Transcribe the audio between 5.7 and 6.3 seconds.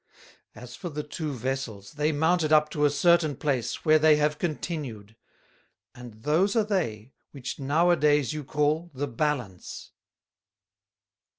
And